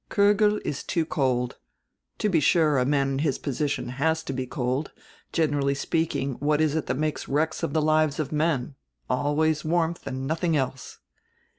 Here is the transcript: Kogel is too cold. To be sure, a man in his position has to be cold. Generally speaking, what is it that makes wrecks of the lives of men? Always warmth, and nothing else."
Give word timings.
Kogel 0.09 0.59
is 0.65 0.81
too 0.83 1.05
cold. 1.05 1.59
To 2.17 2.27
be 2.27 2.39
sure, 2.39 2.79
a 2.79 2.85
man 2.87 3.11
in 3.11 3.19
his 3.19 3.37
position 3.37 3.87
has 3.89 4.23
to 4.23 4.33
be 4.33 4.47
cold. 4.47 4.91
Generally 5.31 5.75
speaking, 5.75 6.37
what 6.39 6.59
is 6.59 6.73
it 6.73 6.87
that 6.87 6.97
makes 6.97 7.27
wrecks 7.27 7.61
of 7.61 7.73
the 7.73 7.83
lives 7.83 8.19
of 8.19 8.31
men? 8.31 8.73
Always 9.11 9.63
warmth, 9.63 10.07
and 10.07 10.25
nothing 10.25 10.57
else." 10.57 10.97